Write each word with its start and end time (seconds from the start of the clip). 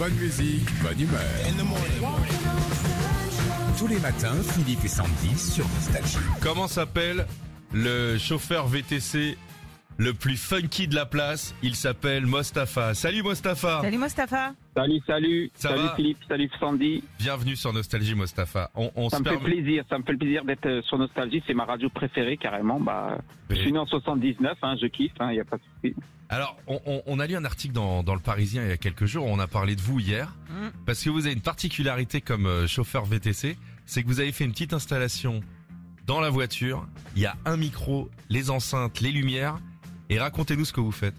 Bonne 0.00 0.14
musique, 0.14 0.66
bonne 0.82 0.98
humeur. 0.98 1.20
Tous 3.78 3.86
les 3.86 3.98
matins, 3.98 4.32
Philippe 4.54 4.82
et 4.82 4.88
Sandy 4.88 5.36
sur 5.36 5.68
Nostalgie. 5.68 6.16
Comment 6.40 6.68
s'appelle 6.68 7.26
le 7.74 8.16
chauffeur 8.16 8.66
VTC 8.66 9.36
le 10.00 10.14
plus 10.14 10.38
funky 10.38 10.88
de 10.88 10.94
la 10.94 11.04
place 11.04 11.54
Il 11.62 11.74
s'appelle 11.76 12.24
Mostafa. 12.24 12.94
Salut 12.94 13.22
Mostafa 13.22 13.82
Salut 13.82 13.98
Mostafa. 13.98 14.54
Salut, 14.74 15.00
salut, 15.06 15.50
Ça 15.54 15.68
salut 15.68 15.82
va 15.82 15.94
Philippe, 15.94 16.16
salut 16.26 16.50
Sandy. 16.58 17.04
Bienvenue 17.18 17.54
sur 17.54 17.70
Nostalgie 17.74 18.14
Mostafa. 18.14 18.70
On, 18.74 18.90
on 18.96 19.10
Ça 19.10 19.18
me 19.18 19.24
fait 19.24 19.30
permet... 19.36 19.44
plaisir, 19.52 19.84
ça 19.90 19.98
me 19.98 20.04
fait 20.04 20.16
plaisir 20.16 20.42
d'être 20.46 20.64
euh, 20.64 20.80
sur 20.82 20.96
Nostalgie, 20.96 21.42
c'est 21.46 21.52
ma 21.52 21.66
radio 21.66 21.90
préférée 21.90 22.38
carrément. 22.38 22.80
Bah, 22.80 23.18
je 23.50 23.56
suis 23.56 23.72
né 23.72 23.78
en 23.78 23.84
79, 23.84 24.56
hein, 24.62 24.76
je 24.80 24.86
kiffe, 24.86 25.12
il 25.30 25.36
y 25.36 25.40
a 25.40 25.44
pas 25.44 25.58
de 25.58 25.62
souci. 25.82 25.94
Alors, 26.30 26.56
on, 26.66 26.80
on- 26.86 27.02
on 27.04 27.18
a 27.20 27.26
lu 27.26 27.36
un 27.36 27.44
article 27.44 27.74
dans, 27.74 28.02
dans 28.02 28.14
le 28.14 28.20
Parisien 28.20 28.62
il 28.62 28.68
y 28.70 28.72
a 28.72 28.76
quelques 28.78 29.04
jours, 29.04 29.26
on 29.26 29.38
a 29.38 29.46
parlé 29.48 29.76
de 29.76 29.80
vous 29.82 30.00
hier, 30.00 30.34
Mm. 30.48 30.68
parce 30.86 31.04
que 31.04 31.10
vous 31.10 31.26
avez 31.26 31.34
une 31.34 31.42
particularité 31.42 32.20
comme 32.22 32.46
euh, 32.46 32.66
chauffeur 32.66 33.04
VTC, 33.04 33.56
c'est 33.84 34.02
que 34.02 34.08
vous 34.08 34.20
avez 34.20 34.32
fait 34.32 34.44
une 34.44 34.52
petite 34.52 34.72
installation 34.72 35.40
dans 36.06 36.20
la 36.20 36.30
voiture, 36.30 36.86
il 37.16 37.22
y 37.22 37.26
a 37.26 37.36
un 37.44 37.56
micro, 37.58 38.08
les 38.30 38.50
enceintes, 38.50 39.00
les 39.00 39.12
lumières, 39.12 39.58
et 40.10 40.18
racontez-nous 40.18 40.64
ce 40.66 40.72
que 40.72 40.80
vous 40.80 40.92
faites. 40.92 41.14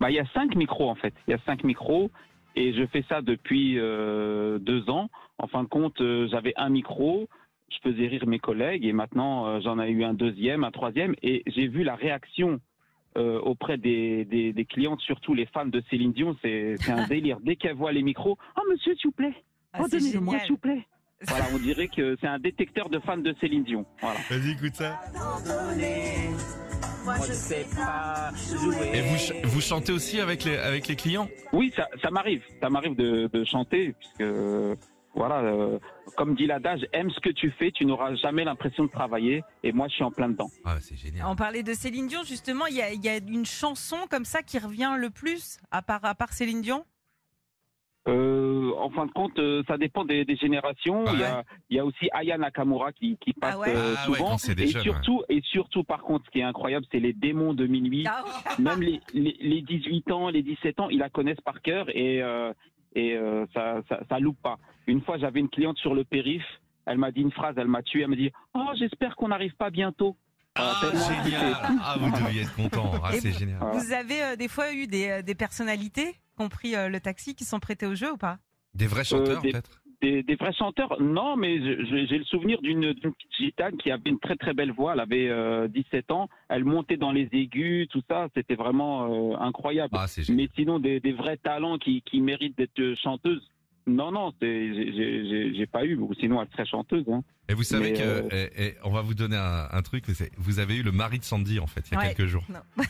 Bah, 0.00 0.10
il 0.10 0.14
y 0.14 0.20
a 0.20 0.26
cinq 0.32 0.54
micros 0.56 0.88
en 0.90 0.94
fait, 0.94 1.14
il 1.28 1.32
y 1.32 1.34
a 1.34 1.38
cinq 1.46 1.64
micros 1.64 2.10
et 2.56 2.72
je 2.72 2.86
fais 2.86 3.04
ça 3.08 3.20
depuis 3.22 3.78
euh, 3.78 4.58
deux 4.58 4.88
ans. 4.88 5.10
En 5.38 5.46
fin 5.48 5.62
de 5.64 5.68
compte, 5.68 6.00
euh, 6.00 6.28
j'avais 6.30 6.52
un 6.56 6.68
micro, 6.68 7.28
je 7.70 7.76
faisais 7.90 8.06
rire 8.06 8.26
mes 8.26 8.38
collègues 8.38 8.84
et 8.84 8.92
maintenant 8.92 9.46
euh, 9.46 9.60
j'en 9.62 9.80
ai 9.80 9.90
eu 9.90 10.04
un 10.04 10.14
deuxième, 10.14 10.64
un 10.64 10.70
troisième 10.70 11.14
et 11.22 11.42
j'ai 11.46 11.66
vu 11.68 11.82
la 11.82 11.96
réaction 11.96 12.60
euh, 13.16 13.38
auprès 13.40 13.78
des, 13.78 14.24
des, 14.24 14.52
des 14.52 14.64
clientes, 14.64 15.00
surtout 15.00 15.34
les 15.34 15.46
fans 15.46 15.66
de 15.66 15.82
Céline 15.90 16.12
Dion, 16.12 16.36
c'est 16.42 16.76
un 16.88 17.06
délire. 17.08 17.38
Dès 17.42 17.56
qu'elles 17.56 17.76
voient 17.76 17.92
les 17.92 18.02
micros, 18.02 18.36
oh 18.56 18.60
monsieur 18.70 18.94
s'il 18.96 19.08
vous 19.10 19.12
plaît, 19.12 19.34
Ah, 19.72 19.80
oh 19.82 19.86
donnez-le-moi 19.90 20.34
génial. 20.34 20.46
s'il 20.46 20.54
vous 20.54 20.60
plaît. 20.60 20.86
Voilà, 21.28 21.44
on 21.54 21.58
dirait 21.58 21.88
que 21.88 22.16
c'est 22.20 22.26
un 22.26 22.38
détecteur 22.38 22.90
de 22.90 22.98
fans 22.98 23.16
de 23.16 23.34
Céline 23.40 23.62
Dion. 23.64 23.86
Voilà. 24.00 24.18
Vas-y, 24.28 24.50
écoute 24.50 24.74
ça. 24.74 25.00
Moi 27.04 27.16
je 27.26 27.32
sais 27.32 27.66
pas 27.76 28.30
Et 28.94 29.02
vous, 29.02 29.16
ch- 29.18 29.44
vous 29.44 29.60
chantez 29.60 29.92
aussi 29.92 30.20
avec 30.20 30.44
les, 30.44 30.56
avec 30.56 30.86
les 30.88 30.96
clients? 30.96 31.28
Oui, 31.52 31.72
ça, 31.76 31.88
ça 32.02 32.10
m'arrive. 32.10 32.42
Ça 32.60 32.70
m'arrive 32.70 32.96
de, 32.96 33.28
de 33.32 33.44
chanter, 33.44 33.94
puisque 33.98 34.30
voilà, 35.14 35.36
euh, 35.42 35.78
comme 36.16 36.34
dit 36.34 36.46
l'adage, 36.46 36.80
aime 36.92 37.10
ce 37.10 37.20
que 37.20 37.30
tu 37.30 37.50
fais, 37.58 37.70
tu 37.70 37.84
n'auras 37.86 38.14
jamais 38.16 38.44
l'impression 38.44 38.84
de 38.84 38.90
travailler. 38.90 39.42
Et 39.62 39.72
moi, 39.72 39.86
je 39.88 39.94
suis 39.94 40.02
en 40.04 40.10
plein 40.10 40.28
dedans. 40.28 40.50
Ah, 40.64 40.76
c'est 40.80 40.96
génial. 40.96 41.26
On 41.28 41.36
parlait 41.36 41.62
de 41.62 41.72
Céline 41.72 42.08
Dion, 42.08 42.22
justement, 42.24 42.66
il 42.66 42.74
y 42.76 42.82
a, 42.82 42.92
il 42.92 43.04
y 43.04 43.08
a 43.08 43.18
une 43.18 43.46
chanson 43.46 43.96
comme 44.10 44.24
ça 44.24 44.42
qui 44.42 44.58
revient 44.58 44.94
le 44.98 45.10
plus, 45.10 45.58
à 45.70 45.82
part, 45.82 46.04
à 46.04 46.14
part 46.14 46.32
Céline 46.32 46.62
Dion? 46.62 46.84
Euh, 48.06 48.70
en 48.78 48.90
fin 48.90 49.06
de 49.06 49.12
compte, 49.12 49.38
euh, 49.38 49.62
ça 49.66 49.78
dépend 49.78 50.04
des, 50.04 50.24
des 50.26 50.36
générations. 50.36 51.04
Ah 51.06 51.10
il, 51.14 51.20
y 51.20 51.24
a, 51.24 51.44
il 51.70 51.76
y 51.76 51.80
a 51.80 51.84
aussi 51.86 52.08
Aya 52.12 52.36
Nakamura 52.36 52.92
qui, 52.92 53.16
qui 53.18 53.32
passe 53.32 53.54
Ah 53.56 53.58
ouais. 53.60 53.68
euh, 53.74 53.94
Ah 53.96 54.10
ouais, 54.10 54.16
souvent. 54.18 54.30
quand 54.32 54.38
c'est 54.38 54.54
des 54.54 54.64
et 54.64 54.66
jeunes, 54.68 54.82
surtout, 54.82 55.22
et 55.30 55.40
surtout, 55.42 55.84
par 55.84 56.02
contre, 56.02 56.26
ce 56.26 56.30
qui 56.30 56.40
est 56.40 56.42
incroyable, 56.44 56.84
c'est 56.92 57.00
les 57.00 57.14
démons 57.14 57.54
de 57.54 57.66
minuit. 57.66 58.04
Ah 58.06 58.22
ouais. 58.24 58.62
Même 58.64 58.82
les, 58.82 59.00
les, 59.14 59.36
les 59.40 59.62
18 59.62 60.10
ans, 60.10 60.28
les 60.28 60.42
17 60.42 60.80
ans, 60.80 60.88
ils 60.90 60.98
la 60.98 61.08
connaissent 61.08 61.40
par 61.40 61.62
cœur 61.62 61.86
et, 61.96 62.22
euh, 62.22 62.52
et 62.94 63.14
euh, 63.16 63.46
ça, 63.54 63.80
ça, 63.88 64.00
ça 64.08 64.18
loupe 64.18 64.40
pas. 64.42 64.58
Une 64.86 65.00
fois, 65.00 65.16
j'avais 65.16 65.40
une 65.40 65.48
cliente 65.48 65.78
sur 65.78 65.94
le 65.94 66.04
périph. 66.04 66.44
Elle 66.86 66.98
m'a 66.98 67.10
dit 67.10 67.22
une 67.22 67.32
phrase, 67.32 67.54
elle 67.56 67.68
m'a 67.68 67.82
tué. 67.82 68.02
Elle 68.02 68.08
m'a 68.10 68.16
dit 68.16 68.30
Oh, 68.54 68.66
j'espère 68.78 69.16
qu'on 69.16 69.28
n'arrive 69.28 69.54
pas 69.56 69.70
bientôt. 69.70 70.14
Ah, 70.56 70.74
tellement 70.82 71.24
génial 71.24 71.52
Ah, 71.82 71.96
vous 71.98 72.10
deviez 72.10 72.42
être 72.42 72.54
content. 72.54 72.92
Ah, 73.02 73.12
c'est 73.12 73.32
génial. 73.32 73.58
Vous 73.72 73.92
avez 73.92 74.22
euh, 74.22 74.36
des 74.36 74.46
fois 74.48 74.72
eu 74.74 74.86
des, 74.86 75.08
euh, 75.08 75.22
des 75.22 75.34
personnalités, 75.34 76.14
compris 76.34 76.74
euh, 76.76 76.88
le 76.88 77.00
taxi, 77.00 77.34
qui 77.34 77.44
sont 77.44 77.60
prêtés 77.60 77.86
au 77.86 77.94
jeu 77.94 78.12
ou 78.12 78.16
pas? 78.16 78.38
Des 78.74 78.86
vrais 78.86 79.04
chanteurs, 79.04 79.38
Euh, 79.38 79.40
des- 79.40 79.52
peut-être? 79.52 79.80
Des, 80.02 80.22
des 80.22 80.34
vrais 80.34 80.52
chanteurs 80.52 81.00
Non, 81.00 81.34
mais 81.36 81.56
j'ai 81.62 82.18
le 82.18 82.24
souvenir 82.24 82.60
d'une 82.60 82.92
petite 82.94 83.16
gitane 83.38 83.76
qui 83.78 83.90
avait 83.90 84.10
une 84.10 84.18
très 84.18 84.36
très 84.36 84.52
belle 84.52 84.72
voix. 84.72 84.92
Elle 84.92 85.00
avait 85.00 85.28
euh, 85.30 85.66
17 85.68 86.10
ans. 86.10 86.28
Elle 86.50 86.64
montait 86.64 86.98
dans 86.98 87.10
les 87.12 87.26
aigus, 87.32 87.88
tout 87.88 88.02
ça. 88.10 88.28
C'était 88.34 88.56
vraiment 88.56 89.32
euh, 89.32 89.36
incroyable. 89.38 89.94
Ah. 89.96 90.04
Mais 90.28 90.48
sinon, 90.56 90.78
des, 90.78 91.00
des 91.00 91.12
vrais 91.12 91.38
talents 91.38 91.78
qui, 91.78 92.02
qui 92.02 92.20
méritent 92.20 92.58
d'être 92.58 92.78
euh, 92.80 92.94
chanteuses. 93.02 93.48
Non, 93.86 94.10
non, 94.12 94.32
c'est- 94.40 94.74
j'ai- 95.54 95.66
pas 95.66 95.84
eu. 95.86 95.96
ou 95.96 96.12
Sinon, 96.14 96.42
elle 96.42 96.48
serait 96.52 96.66
chanteuse. 96.66 97.04
Hein. 97.10 97.22
Et 97.48 97.54
vous 97.54 97.62
savez 97.62 97.92
Mais, 97.92 97.98
que, 97.98 98.02
euh, 98.34 98.70
on 98.84 98.90
va 98.90 99.00
vous 99.02 99.14
donner 99.14 99.36
un, 99.36 99.68
un 99.70 99.82
truc, 99.82 100.04
vous 100.36 100.58
avez 100.58 100.76
eu 100.76 100.82
le 100.82 100.92
mari 100.92 101.18
de 101.18 101.24
Sandy, 101.24 101.58
en 101.60 101.66
fait, 101.66 101.88
il 101.90 101.94
y 101.94 101.96
a 101.96 102.00
Ouais. 102.00 102.14
quelques 102.14 102.28
jours. 102.28 102.44
Non. 102.50 102.60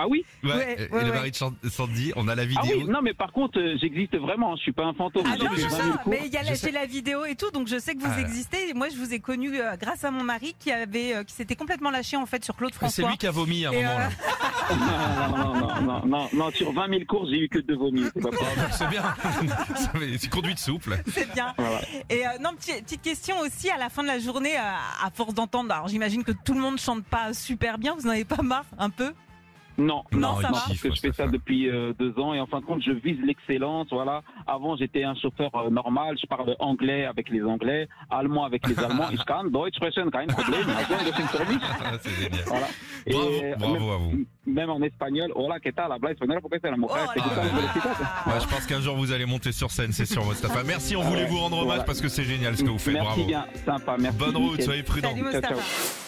Ah 0.00 0.06
oui 0.08 0.24
Ouais, 0.44 0.50
Ouais, 0.52 0.76
et 0.78 0.94
ouais, 0.94 1.04
le 1.04 1.10
ouais. 1.10 1.16
mari 1.16 1.30
de 1.32 1.68
Sandy, 1.68 2.12
on 2.14 2.28
a 2.28 2.34
la 2.36 2.42
Ah 2.42 2.46
vidéo. 2.46 2.78
oui, 2.78 2.84
non, 2.88 3.00
mais 3.02 3.14
par 3.14 3.32
contre, 3.32 3.58
euh, 3.58 3.76
j'existe 3.80 4.16
vraiment. 4.16 4.54
Je 4.56 4.62
suis 4.62 4.72
pas 4.72 4.84
un 4.84 4.94
fantôme. 4.94 5.24
Ah 5.26 5.34
J'ai 5.36 5.44
non, 5.44 5.50
fait 5.50 5.60
je 5.62 5.66
20 5.66 5.70
sais, 5.70 5.82
000 5.82 5.98
cours. 5.98 6.12
mais 6.12 6.20
il 6.26 6.32
y 6.32 6.36
a 6.36 6.42
la, 6.44 6.54
j'ai 6.54 6.70
la 6.70 6.86
vidéo 6.86 7.24
et 7.24 7.34
tout, 7.34 7.50
donc 7.50 7.66
je 7.66 7.78
sais 7.80 7.94
que 7.96 8.00
vous 8.00 8.12
Ah. 8.16 8.20
existez. 8.20 8.70
Et 8.70 8.74
moi, 8.74 8.88
je 8.90 8.96
vous 8.96 9.12
ai 9.12 9.18
connu 9.18 9.58
euh, 9.60 9.76
grâce 9.76 10.04
à 10.04 10.10
mon 10.12 10.22
mari 10.22 10.54
qui 10.58 10.70
avait, 10.70 11.16
euh, 11.16 11.24
qui 11.24 11.34
s'était 11.34 11.56
complètement 11.56 11.90
lâché 11.90 12.16
en 12.16 12.26
fait 12.26 12.44
sur 12.44 12.54
Claude 12.56 12.70
Ah, 12.74 12.88
c'est 12.88 13.02
François. 13.02 13.10
lui 13.10 13.18
qui 13.18 13.26
a 13.26 13.30
vomi 13.32 13.66
à 13.66 13.70
un 13.70 13.72
Et, 13.72 13.82
moment. 13.82 13.98
euh, 13.98 13.98
là. 13.98 15.28
Non, 15.30 15.36
non, 15.36 15.54
non, 15.54 15.80
non, 15.82 16.06
non, 16.06 16.28
non, 16.32 16.50
sur 16.52 16.72
20 16.72 16.88
000 16.90 17.00
cours, 17.08 17.26
j'ai 17.28 17.38
eu 17.40 17.48
que 17.48 17.58
deux 17.58 17.76
vomis. 17.76 18.04
C'est 18.14 18.22
pas 18.22 18.30
c'est 18.70 18.88
bien. 18.88 19.02
C'est 20.18 20.30
conduite 20.30 20.58
souple. 20.58 20.96
C'est 21.12 21.32
bien. 21.32 21.54
Voilà. 21.58 21.80
Et 22.10 22.26
euh, 22.26 22.30
non, 22.40 22.50
petite, 22.54 22.84
petite 22.84 23.02
question 23.02 23.38
aussi 23.40 23.70
à 23.70 23.76
la 23.78 23.88
fin 23.88 24.02
de 24.02 24.08
la 24.08 24.18
journée, 24.18 24.56
euh, 24.56 24.60
à 25.04 25.10
force 25.10 25.34
d'entendre. 25.34 25.72
Alors 25.72 25.88
j'imagine 25.88 26.22
que 26.24 26.32
tout 26.32 26.54
le 26.54 26.60
monde 26.60 26.78
chante 26.78 27.04
pas 27.04 27.32
super 27.32 27.78
bien. 27.78 27.94
Vous 27.98 28.06
n'en 28.06 28.12
avez 28.12 28.24
pas 28.24 28.42
marre 28.42 28.64
un 28.78 28.90
peu? 28.90 29.12
Non, 29.78 30.02
Non, 30.12 30.18
non, 30.20 30.40
ça 30.40 30.48
non, 30.48 30.54
va. 30.54 30.62
parce 30.66 30.80
que 30.80 30.92
je 30.94 31.00
fais 31.00 31.12
ça 31.12 31.28
depuis 31.28 31.68
euh, 31.70 31.92
deux 31.98 32.18
ans 32.18 32.34
et 32.34 32.40
en 32.40 32.46
fin 32.46 32.58
de 32.60 32.64
compte, 32.66 32.82
je 32.82 32.90
vise 32.90 33.18
l'excellence. 33.24 33.86
Voilà. 33.92 34.22
Avant, 34.46 34.76
j'étais 34.76 35.04
un 35.04 35.14
chauffeur 35.14 35.50
euh, 35.54 35.70
normal. 35.70 36.16
Je 36.20 36.26
parle 36.26 36.56
anglais 36.58 37.04
avec 37.04 37.28
les 37.30 37.42
Anglais, 37.44 37.88
allemand 38.10 38.44
avec 38.44 38.66
les 38.66 38.76
Allemands. 38.78 39.10
Ich 39.12 39.24
kann 39.24 39.50
Deutsch 39.52 39.76
sprechen, 39.76 40.10
kein 40.10 40.26
Problem. 40.26 40.66
Ah, 41.80 41.92
c'est 42.02 42.10
génial. 42.10 42.44
Voilà. 42.46 42.66
Bravo, 43.08 43.30
Et, 43.30 43.44
euh, 43.44 43.56
bravo 43.56 43.90
à 43.92 43.96
vous. 43.98 44.24
même, 44.46 44.70
en 44.70 44.82
espagnol, 44.82 45.30
hola, 45.36 45.60
¿qué 45.60 45.72
tal? 45.72 45.92
Habla 45.92 46.10
español, 46.10 46.40
porque 46.42 46.58
c'est 46.60 46.70
la 46.70 46.76
mujer. 46.76 46.94
Oh. 47.16 48.30
Ouais, 48.30 48.40
je 48.40 48.46
pense 48.48 48.66
qu'un 48.66 48.80
jour 48.80 48.96
vous 48.96 49.12
allez 49.12 49.26
monter 49.26 49.52
sur 49.52 49.70
scène, 49.70 49.92
c'est 49.92 50.06
sûr, 50.06 50.24
Mostafa. 50.24 50.64
Merci, 50.64 50.96
on 50.96 51.02
voulait 51.02 51.26
vous 51.26 51.38
rendre 51.38 51.56
hommage 51.58 51.66
Voilà. 51.68 51.84
parce 51.84 52.00
que 52.00 52.08
c'est 52.08 52.24
génial 52.24 52.56
ce 52.56 52.64
que 52.64 52.70
vous 52.70 52.78
faites. 52.78 52.94
Merci 52.94 53.06
Bravo. 53.24 53.26
bien, 53.26 53.46
sympa, 53.64 53.96
merci. 53.98 54.18
Bonne 54.18 54.36
route, 54.36 54.60
soyez 54.62 54.82
prudents. 54.82 55.10
Salut 55.14 55.30
Ciao, 55.30 55.40
ciao. 55.42 56.07